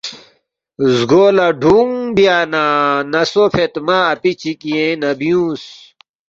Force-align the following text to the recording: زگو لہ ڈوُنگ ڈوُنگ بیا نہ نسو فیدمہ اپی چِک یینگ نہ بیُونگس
زگو 0.95 1.25
لہ 1.35 1.47
ڈوُنگ 1.61 1.61
ڈوُنگ 1.61 2.13
بیا 2.15 2.37
نہ 2.51 2.63
نسو 3.11 3.43
فیدمہ 3.53 3.97
اپی 4.11 4.31
چِک 4.39 4.59
یینگ 4.71 4.99
نہ 5.01 5.09
بیُونگس 5.19 5.65